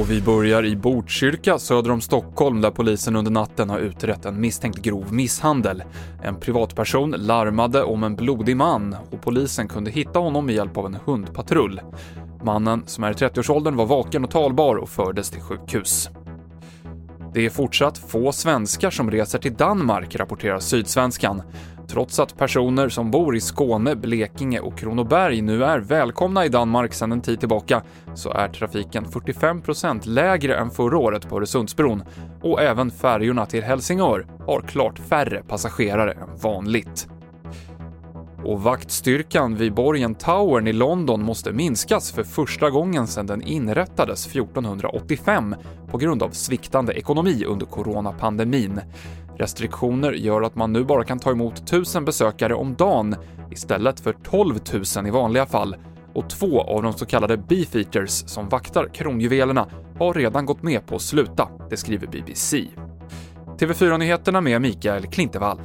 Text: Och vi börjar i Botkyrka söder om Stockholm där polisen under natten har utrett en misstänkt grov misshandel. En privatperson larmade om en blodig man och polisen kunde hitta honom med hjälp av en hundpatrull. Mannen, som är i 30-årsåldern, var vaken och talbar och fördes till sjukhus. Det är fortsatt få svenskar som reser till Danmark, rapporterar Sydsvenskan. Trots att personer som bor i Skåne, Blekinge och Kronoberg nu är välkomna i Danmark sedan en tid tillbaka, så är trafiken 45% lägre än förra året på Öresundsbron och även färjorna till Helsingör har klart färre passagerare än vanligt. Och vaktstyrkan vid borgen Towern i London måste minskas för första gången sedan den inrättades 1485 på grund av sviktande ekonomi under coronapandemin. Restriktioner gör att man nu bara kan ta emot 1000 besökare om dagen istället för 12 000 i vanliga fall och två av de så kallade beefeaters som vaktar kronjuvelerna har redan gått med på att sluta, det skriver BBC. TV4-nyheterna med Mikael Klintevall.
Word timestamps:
Och 0.00 0.10
vi 0.10 0.22
börjar 0.22 0.64
i 0.64 0.76
Botkyrka 0.76 1.58
söder 1.58 1.90
om 1.90 2.00
Stockholm 2.00 2.60
där 2.60 2.70
polisen 2.70 3.16
under 3.16 3.30
natten 3.30 3.70
har 3.70 3.78
utrett 3.78 4.24
en 4.24 4.40
misstänkt 4.40 4.78
grov 4.78 5.12
misshandel. 5.12 5.82
En 6.22 6.40
privatperson 6.40 7.10
larmade 7.10 7.82
om 7.82 8.04
en 8.04 8.16
blodig 8.16 8.56
man 8.56 8.96
och 9.10 9.20
polisen 9.20 9.68
kunde 9.68 9.90
hitta 9.90 10.18
honom 10.18 10.46
med 10.46 10.54
hjälp 10.54 10.76
av 10.76 10.86
en 10.86 10.96
hundpatrull. 11.04 11.80
Mannen, 12.42 12.82
som 12.86 13.04
är 13.04 13.10
i 13.10 13.14
30-årsåldern, 13.14 13.76
var 13.76 13.86
vaken 13.86 14.24
och 14.24 14.30
talbar 14.30 14.76
och 14.76 14.88
fördes 14.88 15.30
till 15.30 15.40
sjukhus. 15.40 16.10
Det 17.34 17.46
är 17.46 17.50
fortsatt 17.50 17.98
få 17.98 18.32
svenskar 18.32 18.90
som 18.90 19.10
reser 19.10 19.38
till 19.38 19.54
Danmark, 19.54 20.16
rapporterar 20.16 20.58
Sydsvenskan. 20.58 21.42
Trots 21.92 22.18
att 22.18 22.36
personer 22.36 22.88
som 22.88 23.10
bor 23.10 23.36
i 23.36 23.40
Skåne, 23.40 23.96
Blekinge 23.96 24.60
och 24.60 24.78
Kronoberg 24.78 25.42
nu 25.42 25.64
är 25.64 25.78
välkomna 25.78 26.44
i 26.44 26.48
Danmark 26.48 26.94
sedan 26.94 27.12
en 27.12 27.20
tid 27.20 27.40
tillbaka, 27.40 27.82
så 28.14 28.32
är 28.32 28.48
trafiken 28.48 29.04
45% 29.04 30.08
lägre 30.08 30.56
än 30.56 30.70
förra 30.70 30.98
året 30.98 31.28
på 31.28 31.36
Öresundsbron 31.36 32.02
och 32.42 32.62
även 32.62 32.90
färjorna 32.90 33.46
till 33.46 33.62
Helsingör 33.62 34.26
har 34.46 34.60
klart 34.60 34.98
färre 34.98 35.42
passagerare 35.48 36.12
än 36.12 36.36
vanligt. 36.42 37.08
Och 38.44 38.62
vaktstyrkan 38.62 39.56
vid 39.56 39.74
borgen 39.74 40.14
Towern 40.14 40.66
i 40.66 40.72
London 40.72 41.22
måste 41.22 41.52
minskas 41.52 42.12
för 42.12 42.22
första 42.22 42.70
gången 42.70 43.06
sedan 43.06 43.26
den 43.26 43.42
inrättades 43.42 44.26
1485 44.26 45.54
på 45.90 45.98
grund 45.98 46.22
av 46.22 46.30
sviktande 46.30 46.92
ekonomi 46.92 47.44
under 47.44 47.66
coronapandemin. 47.66 48.80
Restriktioner 49.38 50.12
gör 50.12 50.42
att 50.42 50.56
man 50.56 50.72
nu 50.72 50.84
bara 50.84 51.04
kan 51.04 51.18
ta 51.18 51.30
emot 51.30 51.58
1000 51.58 52.04
besökare 52.04 52.54
om 52.54 52.74
dagen 52.74 53.16
istället 53.50 54.00
för 54.00 54.12
12 54.12 54.58
000 54.96 55.06
i 55.06 55.10
vanliga 55.10 55.46
fall 55.46 55.76
och 56.14 56.30
två 56.30 56.60
av 56.60 56.82
de 56.82 56.92
så 56.92 57.06
kallade 57.06 57.36
beefeaters 57.36 58.10
som 58.10 58.48
vaktar 58.48 58.88
kronjuvelerna 58.94 59.68
har 59.98 60.14
redan 60.14 60.46
gått 60.46 60.62
med 60.62 60.86
på 60.86 60.96
att 60.96 61.02
sluta, 61.02 61.48
det 61.70 61.76
skriver 61.76 62.06
BBC. 62.06 62.64
TV4-nyheterna 63.58 64.40
med 64.40 64.60
Mikael 64.60 65.06
Klintevall. 65.06 65.60